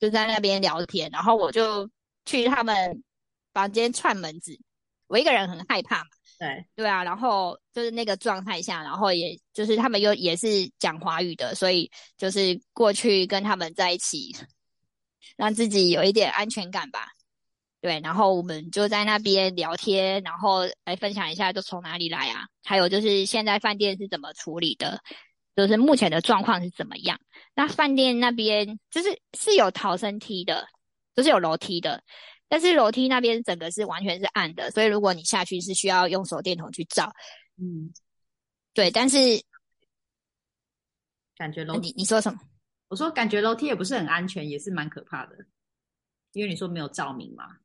[0.00, 1.88] 就在那边聊天，然后我就
[2.24, 3.04] 去他们
[3.52, 4.58] 房间串门子，
[5.06, 6.10] 我一个人很害怕嘛。
[6.38, 14.36] 对对啊，然后就是那个状态下，然后也就是他们又也是讲华语的，所以就是过去跟他们在一起，
[15.36, 17.08] 让自己有一点安全感吧。
[17.80, 22.46] 对，然后我们就在那边聊天，然后来分享一下，就从哪里来啊？
[22.64, 25.00] 还有就是现在饭店是怎么处理的，
[25.54, 27.18] 就是目前的状况是怎么样？
[27.54, 30.66] 那饭店那边就是是有逃生梯的，
[31.14, 32.02] 就是有楼梯的。
[32.48, 37.12] 但是楼梯那边整个是完全是暗的，所以如果你下去是需要用手电筒去照。
[37.56, 37.92] 嗯，
[38.72, 38.90] 对。
[38.90, 39.18] 但是
[41.36, 42.38] 感觉楼你你说什么？
[42.88, 45.36] 我说感觉楼梯也不是很安全，也是蛮可怕的，
[46.32, 47.58] 因为你说没有照明嘛。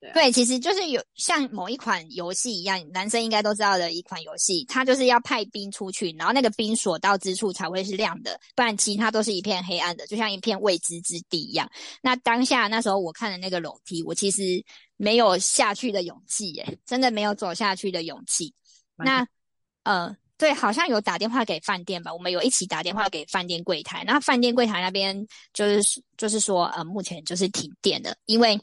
[0.00, 11.70] 对，啊、对，其实就是有像某一款游戏一样，男生应该都知道的一款游戏，它就是要派兵出去，然后那个兵所到之处才会是亮的，不然其他都是一片黑暗的，就像一片未知之地一样。
[12.02, 14.64] 那当下那时候我看的那个楼梯，我其实
[14.96, 18.54] 没有下去的勇气，耶，真的没有走下去的勇气。
[18.96, 19.26] 那
[19.82, 28.58] 呃，对，好像有打电话给饭店吧，我们有一起打电话给饭店柜台，那饭店柜台那边就是就是说，呃，目前就是停电了，因为。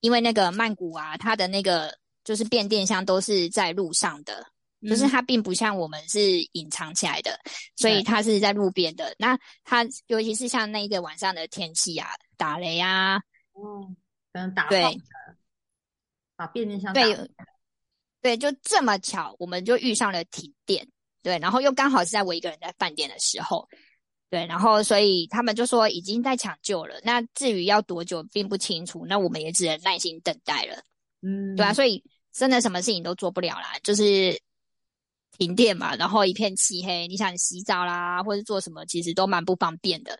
[0.00, 4.46] 因为那个曼谷啊，它的那个就是变电箱都是在路上的，
[4.80, 7.38] 嗯、就是它并不像我们是隐藏起来的，
[7.76, 9.14] 所以它是在路边的。
[9.18, 13.16] 那它尤其是像那一个晚上的天气啊，打雷啊，
[13.54, 13.96] 嗯，
[14.32, 15.00] 可能打对，
[16.36, 17.16] 把变电箱对
[18.20, 20.86] 对，就这么巧，我们就遇上了停电，
[21.22, 23.68] 对，然后又刚好是在我一个人在饭店的时候。
[24.28, 26.96] 对，然后所以他们就说已经在抢救了。
[27.04, 29.06] 那至于要多久，并不清楚。
[29.08, 30.82] 那我们也只能耐心等待了。
[31.22, 34.36] 嗯，对啊，所以真的什么事情都做不了啦，就是
[35.38, 37.06] 停电嘛，然后一片漆黑。
[37.06, 40.18] 你想洗澡啦，或者做什么，其实都蛮不方便的。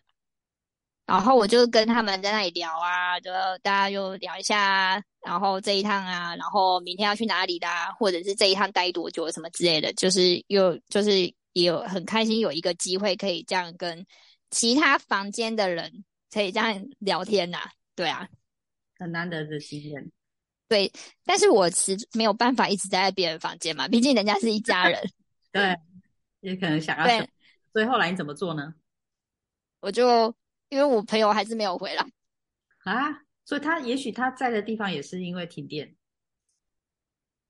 [1.05, 3.29] 然后我就跟他们在那里聊啊，就
[3.61, 11.29] 大家就聊一下，然后这一趟啊，然后明天要去哪里啦，或者是这一趟待多久什么之类的，就是又就是。
[11.57, 14.05] 也有很开心有一个机会可以这样跟
[14.51, 18.29] 其他房间的人可以这样聊天呐、啊，对啊，
[18.99, 20.11] 很难得的经验。
[20.67, 20.91] 对，
[21.25, 25.01] 但是我是没有办法一直待在别人房间嘛， 毕竟人家是一家人。
[25.51, 25.75] 对，
[26.41, 27.05] 也可能想要。
[27.05, 27.27] 对，
[27.73, 28.75] 所以后来你怎么做呢？
[29.79, 30.35] 我就
[30.69, 32.05] 因为我朋友还是没有回来
[32.83, 35.95] 啊，所以他也许他在的地方也是因为停电，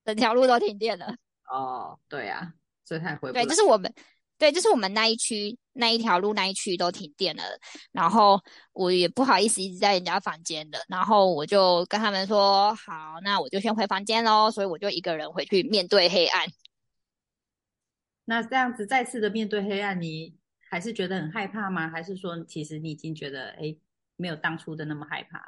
[0.06, 1.18] 整条路都停电了。
[1.50, 2.54] 哦，对啊。
[2.88, 3.94] 所以他回不对，就是我们，
[4.38, 7.44] 对，就是我们那一区那一条路那一区都停电了，
[7.92, 16.48] 然后我也不好意思一直在人家房间的，然后我就跟他们说，好，那我就先回房间喽，所以我就一个人回去面对黑暗。
[18.24, 20.38] 那这样子再次的面对黑暗，你
[20.70, 21.90] 还是觉得很害怕吗？
[21.90, 23.78] 还是说其实你已经觉得，诶，
[24.16, 25.44] 没有当初的那么害怕？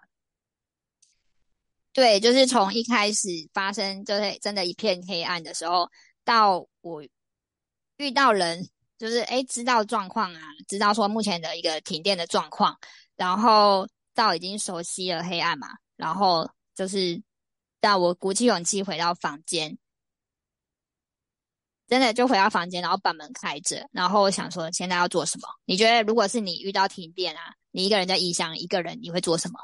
[1.93, 5.89] 对，就是从一开始发生就是真的一片黑暗的时候，
[6.25, 7.01] 到我。
[7.99, 12.77] 遇到人就是诶，知道状况啊，知道说目前的一个停电的状况，
[13.15, 13.85] 然后
[14.15, 17.21] 到已经熟悉了黑暗嘛，然后就是
[17.81, 19.77] 到我鼓起勇气回到房间，
[21.87, 25.47] 真的就回到房间，然后把门开着，然后我想说现在要做什么？
[25.65, 29.59] 你觉得如果是你遇到停电啊，你一个人在异乡，一个人你会做什么？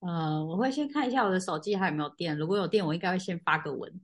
[0.00, 4.00] 呃，我会先看一下我的手机还有没有电，如果有电，我应该会先发个文。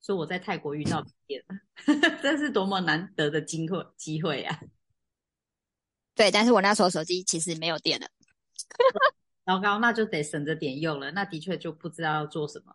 [0.00, 1.56] 说我在泰国遇到电了，
[2.22, 4.60] 这是多么难得的机会机会呀！
[6.14, 8.08] 对，但是我那时候手机其实没有电了，
[9.44, 11.10] 糟糕，那就得省着点用了。
[11.12, 12.74] 那的确就不知道要做什么，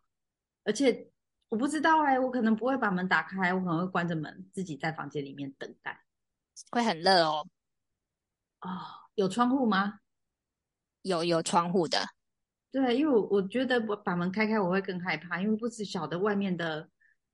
[0.63, 1.09] 而且
[1.49, 6.03] 我不知道哎、欸，我可能不会把门打开，我可能会关着门，自己在房间里面等待，
[6.71, 7.47] 会很热哦。
[8.62, 8.69] 哦，
[9.15, 9.99] 有窗户吗？
[11.01, 12.09] 有，有窗户的。
[12.71, 16.89] 对，因为我我觉得我把门开开，我会更害怕，因为不只晓得外面的。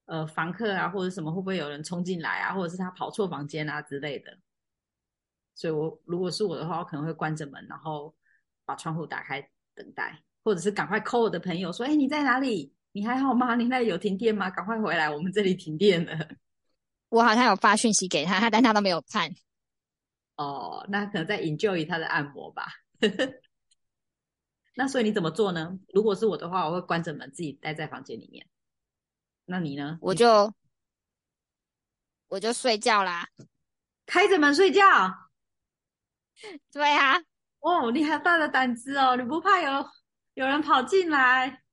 [0.10, 4.36] 呃，房客啊，或者什么，会不会有人冲进来啊，或者是他跑错房间啊之类的？
[5.54, 8.12] 所以我，如果是我的话，我可能会关着门，然后
[8.66, 9.40] 把窗户打开
[9.76, 12.74] 等待，或者是赶快 call 我的朋友说：“哎，你在哪里？
[12.92, 13.54] 你还好吗？
[13.54, 14.50] 你那里有停电吗？
[14.50, 16.28] 赶快回来，我们这里停电了。”
[17.10, 19.30] 我好像有发讯息给他，他但他都没有看。
[20.38, 22.66] 哦，那可能在 enjoy 他的按摩吧。
[24.76, 25.78] 那所以你怎么做呢？
[25.94, 28.48] 如果是我的话，我会关着门，自己待在房间里面。
[29.50, 29.98] 那你呢？
[30.00, 30.54] 我就
[32.28, 33.28] 我就睡觉啦。
[34.06, 34.82] 开着门睡觉。
[36.72, 37.18] 对啊，
[37.60, 39.16] 哦，你好大的胆子哦！
[39.16, 39.86] 你不怕有
[40.36, 41.64] 有人跑进来？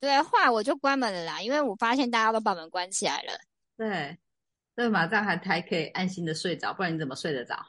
[0.00, 3.32] 对，后来我就关门了啦，因为我发现大家都把门关起来了。
[3.76, 4.16] 对，
[4.76, 7.66] 这马上还还可以安心的睡着，不然你怎么睡得着？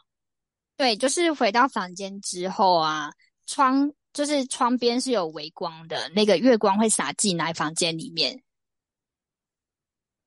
[0.77, 3.11] 对，就是回到房间之后啊，
[3.45, 8.41] 窗就是窗边是有微光的，那个月光会洒进来房间里面，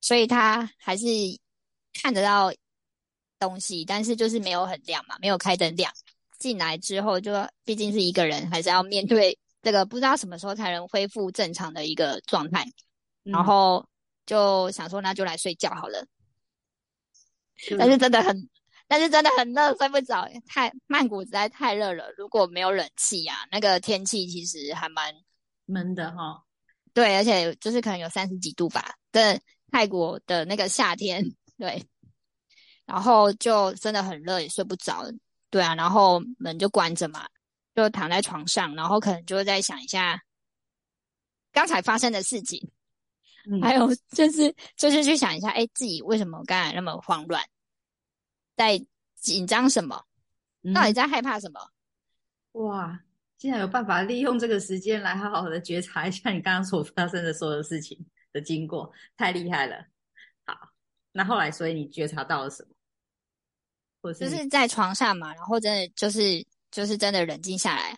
[0.03, 1.07] 所以他还是
[1.94, 2.53] 看得到
[3.38, 5.90] 东西，但是就是没有很亮嘛，没有开灯亮。
[6.38, 7.33] 进来之后，就
[7.64, 12.66] 毕竟是一个人，还是要面对这个不知道什么时候才能恢复正常的一个状态，
[13.24, 13.88] 嗯、然后
[14.27, 16.07] 就想说那就来睡觉好了，
[17.79, 18.51] 但是真的很。
[18.88, 20.29] 但是真的很热，睡不着。
[20.46, 25.14] 太曼谷实在太热了，如果没有冷气呀、啊，那个天气其实还蛮
[25.66, 26.42] 闷的哈。
[26.94, 31.22] 对，而且就是可能有三十几度吧，对，泰国的那个夏天，
[31.59, 31.87] 对。
[32.87, 35.05] 然后就真的很热，也睡不着。
[35.51, 37.29] 对啊，然后门就关着嘛，
[37.74, 40.18] 就躺在床上，然后可能就会再想一下
[41.53, 42.70] 刚才发生的事情，
[43.51, 47.44] 嗯、还有就是就是去想一下，哎，自己为什么刚才那么慌乱。
[48.59, 50.05] 在紧张什么？
[50.75, 51.61] 到底在害怕什么？
[52.53, 53.01] 嗯、哇！
[53.38, 57.97] 竟然有办法利用这个时间来好好的觉察一下你刚刚所发生的所有事情
[58.33, 59.87] 的经过，太厉害了。
[60.44, 60.71] 好，
[61.12, 62.75] 那后来所以你觉察到了什么？
[64.03, 67.97] 或是就是在床上嘛，然后真的就是就是真的冷静下来，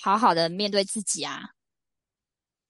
[0.00, 1.50] 好好的面对自己啊。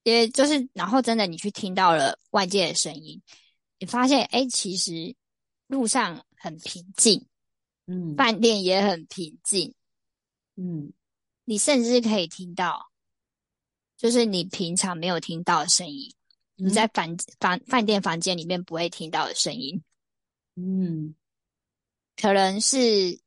[0.03, 3.23] 也就是然后真的你去听到了外界的声音，
[3.79, 5.15] 你发现哎，其实
[5.69, 6.27] 路上。
[6.43, 7.27] 很平静，
[7.87, 9.75] 嗯，饭店也很平静，
[10.57, 10.91] 嗯，
[11.45, 12.91] 你甚至可以听到，
[13.99, 16.15] 就是你平常没有听到的声音，
[16.57, 19.83] 嗯、你在房房饭店房间里面不会听到的声音，
[20.57, 21.15] 嗯，
[22.17, 23.21] 可能是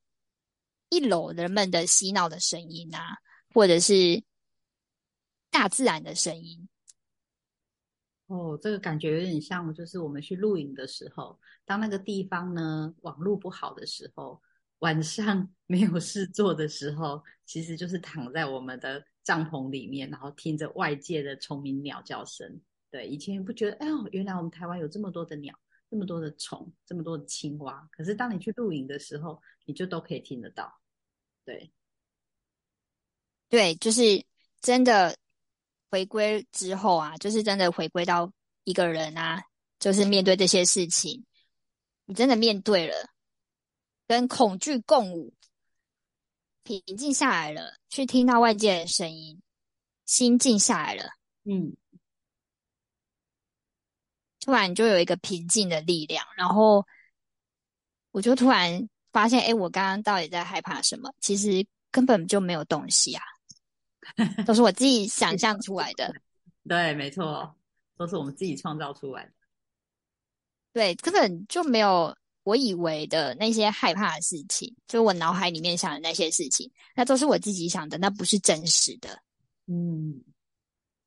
[0.90, 3.20] 一楼人们的嬉闹的声音啊，
[3.54, 4.24] 或者是
[5.52, 6.68] 大自然的声音。
[8.34, 14.42] 哦，这个感觉有点像，就是我们去露营的时候，当那个地方呢，网络不好的时候，
[14.80, 22.60] 晚上 没有事做的时候，其实就是躺在我们的帐篷里面，然后听着外界的虫鸣鸟叫声。
[22.90, 25.54] 对，以前不觉得，哎呦，原来我们台湾有这么多的鸟，
[25.92, 27.88] 这么多的虫，这么多的青蛙。
[27.92, 30.74] 可是当你去露营的时候，你就都可以听得到。
[31.46, 31.72] 对，
[33.48, 34.02] 对，就是
[34.60, 35.16] 真的。
[35.94, 39.44] 回归之后啊，就是真的回归到一个人啊，
[39.78, 41.24] 就是面对这些事情，
[42.06, 43.12] 你真的面对了，
[44.08, 45.32] 跟恐惧共舞，
[46.64, 49.40] 平静下来了，去听到外界的声音，
[50.08, 51.12] 心静下来了，
[51.44, 51.78] 嗯，
[54.40, 56.84] 突然就有一个平静的力量，然后
[58.10, 61.14] 我就突然发现，哎，我刚刚到底在害怕什么？
[61.20, 63.24] 其实根本就没有东西啊。
[64.46, 66.14] 都是我自己想象出来的，
[66.68, 67.56] 对，没错，
[67.98, 69.32] 都是我们自己创造出来的。
[70.72, 79.22] 对，根本就没有我以为的那些害怕的事情，就我脑海里面想的那些事情，那都是我自己想的，那不是真实的。
[79.68, 80.24] 嗯，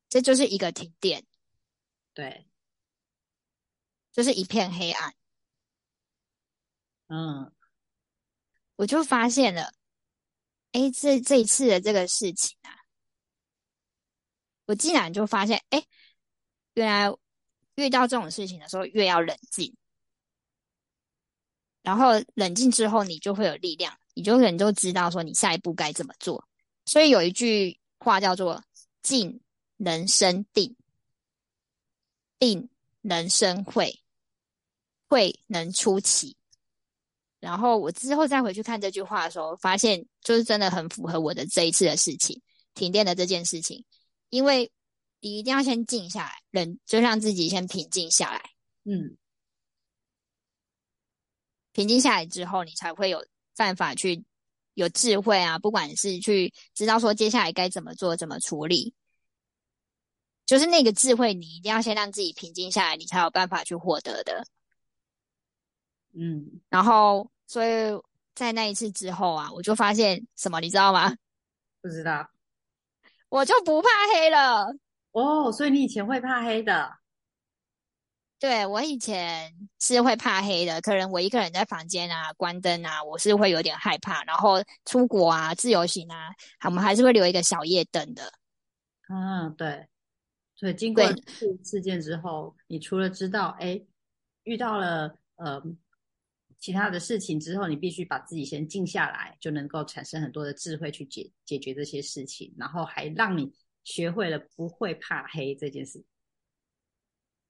[0.09, 1.25] 这就是一个停电，
[2.13, 2.47] 对，
[4.13, 5.13] 就是一片黑暗。
[7.09, 7.51] 嗯，
[8.77, 9.73] 我就发现了，
[10.71, 12.76] 哎，这这一次的这个事情啊。
[14.67, 15.83] 我竟然就发现，哎，
[16.75, 17.11] 原来
[17.75, 19.75] 遇到这种事情的时候，越要冷静，
[21.81, 26.47] 然后冷静之后，你就会有力量，你就人就知道说你下一步该怎么做。
[26.85, 28.63] 所以有一句话叫做
[29.01, 29.41] “静
[29.77, 30.75] 能生定，
[32.37, 32.69] 定
[33.01, 34.01] 能生慧，
[35.07, 36.35] 慧能出奇”。
[37.39, 42.41] 然后我之后再回去看这句话的时候，发现就是真的很符合我的这一次的事情，
[42.73, 43.85] 停电的这件事情。
[44.29, 44.71] 因为
[45.19, 48.51] 你一定要先静下来，人就让自己先平静下来。
[48.83, 49.17] 嗯，
[51.71, 53.25] 平静下来之后，你才会有
[53.55, 54.23] 办法去
[54.73, 58.93] 有智慧啊，不管是去知道说接下来该怎么做、怎么处理，
[60.45, 64.45] 就是那个智慧，你一定要先让自己平静下来，你才有办法去获得的。
[66.13, 67.69] 嗯，然后所以
[68.35, 71.15] 在那一次之后啊，我就发现什么，你知道吗？
[71.81, 72.29] 不知道。
[73.29, 74.73] 我就不怕黑了
[75.11, 76.91] 哦，所以你以前会怕黑的？
[78.39, 84.23] 对，我以前是会怕黑的，可能我一个人在房间啊，关灯啊，我是会有点害怕。
[84.25, 86.29] 然后出国啊，自由行啊，
[86.65, 88.31] 我们还是会留一个小夜灯的。
[89.09, 89.87] 嗯，对。
[90.55, 93.81] 所以经过事事件之后，你除了知道，哎，
[94.43, 95.61] 遇到了呃
[96.59, 103.53] 其他的事情之后，你必须把自己先静下来，就能够产生很多的智慧去解解决这些事情，然后还让你
[103.83, 106.03] 学会了不会怕黑这件事。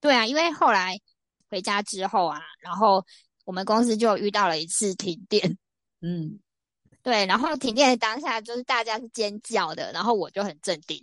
[0.00, 0.98] 对啊，因为后来
[1.48, 3.04] 回家之后啊，然后
[3.44, 5.58] 我们公司就遇到了一次停电。
[6.00, 6.38] 嗯，
[7.02, 11.00] 对，然后停电的当下就是大家是尖叫的，然后我就很镇定。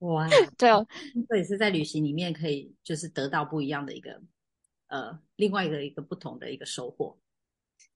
[0.00, 0.86] 哇，对哦，
[1.28, 4.22] 这也是在旅行里面可以就是得到不一样的一个
[4.90, 7.16] 呃，另外一个一个不同的一个收获。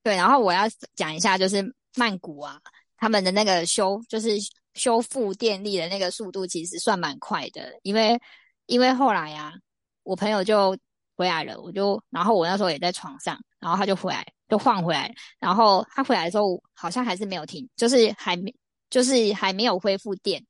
[0.01, 0.63] 对，然后我要
[0.95, 2.59] 讲一下，就是曼谷啊，
[2.97, 4.29] 他们的那个修就是
[4.73, 8.19] 修复电力的那个速度其实算蛮快的，因为
[8.65, 9.53] 因为后来啊，
[10.03, 10.77] 我朋友就
[11.17, 18.55] 回来了，我就然后我那时候也在床上，然后他就回来就换回来，然后他回来的时候好像还是没有停，就是还没
[18.89, 20.45] 就是还没有恢复电。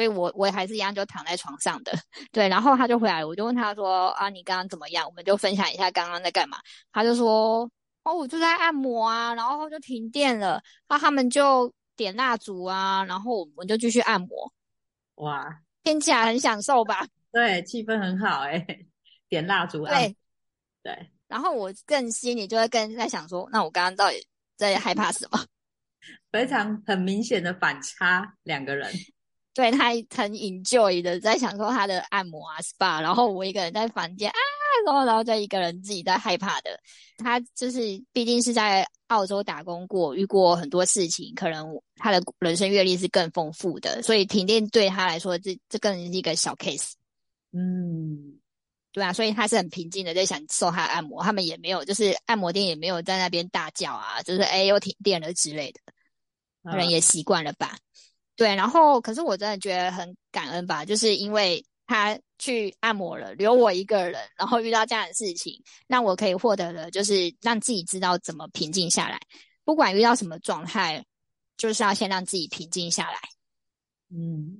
[0.00, 1.92] 所以我我还是一样就躺在床上的，
[2.32, 5.06] 对，然后他就回来，我就问他说啊，你刚刚怎么样？
[5.06, 6.56] 我们就分享一下刚刚在干嘛。
[6.90, 7.70] 他就说
[8.02, 14.50] 哦，我就在按摩啊，然后就停电了，那他们就点蜡烛啊，然后我们就继续按摩。
[15.16, 17.06] 哇，听起来很享受吧？
[17.30, 18.86] 对，气氛很好哎、欸，
[19.28, 20.16] 点蜡烛啊，对
[20.82, 21.10] 对。
[21.28, 24.26] 然后我更心里就会更在想说，那我刚刚到底
[24.56, 25.44] 在害怕什么？
[26.32, 28.90] 非常很明显的反差，两个人。
[29.52, 34.38] 对，他很 enjoy 的在享受他的按摩啊 SPA，然后我一个人在房间啊，
[34.86, 36.78] 然后然后就一个人自己在害怕的。
[37.18, 37.80] 他就是
[38.12, 46.92] 毕竟是在澳洲打工过，遇过很多事情，可能他的人生阅历是更丰富的，所以停电对他来说，这这更是一个小 case。
[47.52, 48.38] 嗯，
[48.92, 55.80] 对啊，所以他是很平静的在享受他的按摩，他们也没有就是按摩店也没有在那边大叫啊，就是哎又停电了之类的，
[56.70, 57.76] 可能也习惯了吧。
[58.40, 69.20] 对，然后可是我真的觉得很感恩吧，就是因为他去按摩了，留我一个人，然后遇到这样的事情，让我可以获得的就是让自己知道怎么平静下来，
[69.62, 71.04] 不管遇到什么状态，
[71.58, 73.18] 就是要先让自己平静下来。
[74.08, 74.56] 嗯，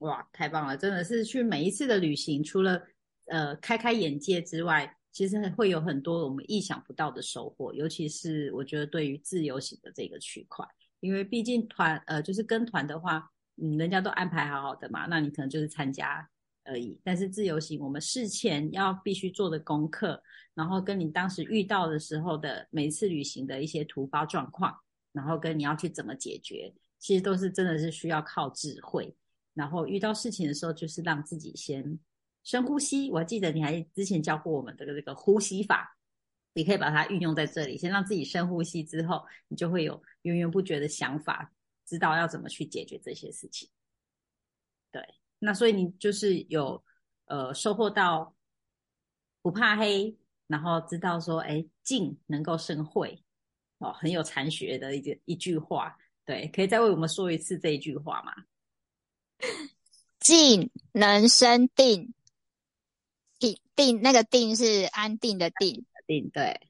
[0.00, 2.82] 哇，太棒了，真的是去每一次的旅行，除了
[3.28, 10.66] 呃开开眼界之外，其实会有很多我们意想不到的收获，尤其是我觉得对于自由行的这个区块。
[11.04, 13.30] 因为毕竟团呃，就是跟团的话，
[13.62, 16.26] 嗯，人家都安排好好的嘛，那你可能就是参加
[16.64, 16.98] 而已。
[17.04, 20.22] 但是自由行，我们事前要必须做的功课，
[20.54, 24.74] 然后跟你当时遇到的时候的每次旅行的一些突发状况，
[25.12, 29.14] 然后跟你要去怎么解决，其实都是真的是需要靠智慧。
[29.52, 31.98] 然后遇到事情的时候，就是让自己先
[32.42, 33.10] 深呼吸。
[33.10, 35.93] 我记得你还之前教过我们的这个呼吸法。
[36.54, 41.52] 你可以把它运用在这里，先让自己深呼吸，之后你就会有源源不绝的想法，
[41.84, 43.68] 知道要怎么去解决这些事情。
[44.90, 45.02] 对，
[45.38, 46.82] 那所以你就是有
[47.26, 48.34] 呃收获到
[49.42, 53.22] 不怕黑，然后知道说，哎，静能够生慧
[53.78, 55.98] 哦，很有禅学的一个一句话。
[56.24, 58.32] 对，可以再为我们说一次这一句话吗？
[60.20, 62.14] 静能生定，
[63.38, 65.84] 定定那个定是安定的定。
[66.06, 66.60] 定对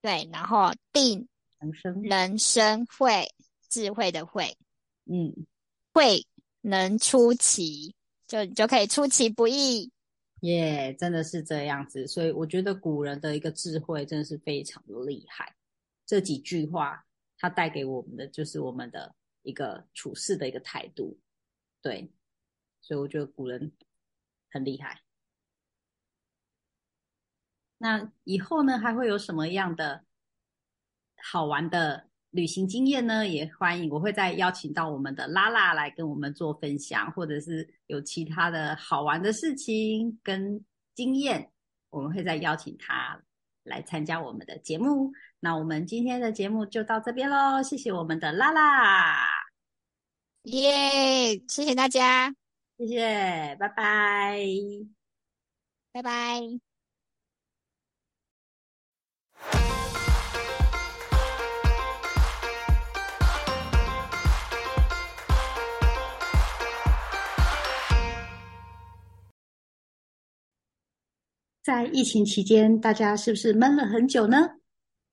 [0.00, 1.26] 对，然后定
[1.58, 3.32] 人生人生会，
[3.68, 4.56] 智慧的慧，
[5.06, 5.46] 嗯，
[5.92, 6.26] 会
[6.60, 7.94] 能出奇，
[8.26, 9.90] 就就可以出其不意。
[10.40, 15.54] 耶，yeah, 真的是这样子，所以我觉得古人的一个智慧真的是非常的厉害。
[16.04, 17.02] 这几句话，
[17.38, 21.18] 它带给我们的就是我们的一个处事的一个态度。
[21.80, 22.10] 对，
[22.82, 23.72] 所以我觉得古人
[24.50, 25.00] 很厉害。
[27.84, 30.02] 那以后呢，还会有什么样的
[31.22, 33.28] 好玩的旅行经验呢？
[33.28, 40.64] 也欢迎，我会再邀请到我们的拉拉来跟我们做分享，或者是有其他的好玩的事情跟
[40.94, 41.50] 经验，
[41.90, 43.20] 我们会再邀请他
[43.64, 45.12] 来参加我们的节目。
[45.38, 49.28] 那我们今天的节目就到这边喽，谢谢我们的拉拉，
[50.44, 52.34] 耶，谢谢大家，
[52.78, 54.38] 谢谢，拜拜，
[55.92, 56.73] 拜拜。
[71.64, 74.50] 在疫情期间，大家是不是闷了很久呢？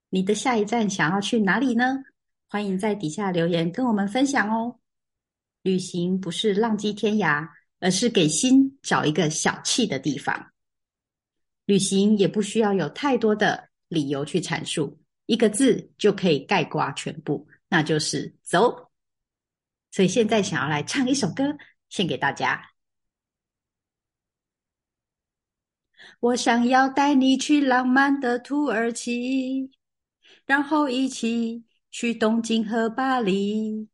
[0.09, 2.03] 你的下一站想要去哪里呢？
[2.49, 4.77] 欢迎在底下留言跟我们分享哦。
[5.61, 7.47] 旅行不是浪迹天涯，
[7.79, 10.51] 而是给心找一个小憩的地方。
[11.63, 18.91] 旅行也不需要有太多的理由去阐述，一个字就可以概括全部，那就是走。
[19.89, 21.45] 所以现在想要来唱一首歌，
[21.87, 22.70] 献给大家。
[26.21, 29.71] 我想要带你去浪漫的土耳其，
[30.45, 33.89] 然后一起去东京和巴黎。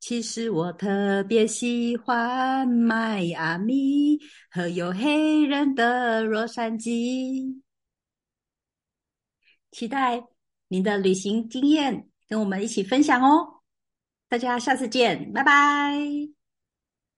[0.00, 4.18] 其实我特别喜欢迈阿密
[4.50, 7.60] 和有黑人的洛杉矶。
[9.70, 10.20] 期待
[10.66, 13.62] 您的旅行经验，跟我们一起分享哦！
[14.28, 16.31] 大家下次见，拜拜。